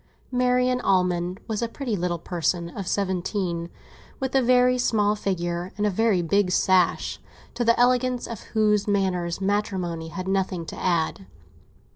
[0.31, 3.69] Marian Almond was a pretty little person of seventeen,
[4.19, 7.19] with a very small figure and a very big sash,
[7.53, 11.27] to the elegance of whose manners matrimony had nothing to add.